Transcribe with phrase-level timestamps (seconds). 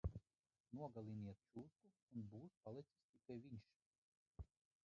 [0.77, 1.91] Nogaliniet čūsku
[2.21, 3.71] un būs palicis tikai viņš!